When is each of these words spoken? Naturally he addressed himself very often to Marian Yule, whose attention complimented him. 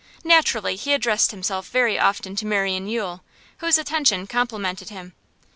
Naturally 0.23 0.77
he 0.77 0.93
addressed 0.95 1.29
himself 1.29 1.69
very 1.69 1.99
often 1.99 2.35
to 2.37 2.45
Marian 2.47 2.87
Yule, 2.87 3.23
whose 3.59 3.77
attention 3.77 4.25
complimented 4.25 4.89
him. 4.89 5.13